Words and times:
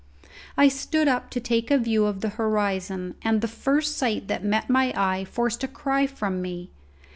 I 0.57 0.67
stood 0.67 1.07
up 1.07 1.29
to 1.29 1.39
take 1.39 1.69
a 1.69 1.77
view 1.77 2.05
of 2.05 2.21
the 2.21 2.29
horizon, 2.29 3.13
and 3.21 3.39
the 3.41 3.47
first 3.47 3.95
sight 3.95 4.27
that 4.29 4.43
met 4.43 4.67
my 4.67 4.91
eye 4.97 5.25
forced 5.25 5.63
a 5.63 5.67
cry 5.67 6.07
from 6.07 6.41
me. 6.41 6.71